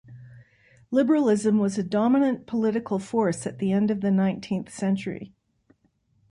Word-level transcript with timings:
Liberalism 0.89 1.59
was 1.59 1.77
a 1.77 1.83
dominant 1.83 2.47
political 2.47 2.97
force 2.97 3.45
at 3.45 3.59
the 3.59 3.71
end 3.71 3.91
of 3.91 4.01
the 4.01 4.09
nineteenth 4.09 4.73
century. 4.73 5.31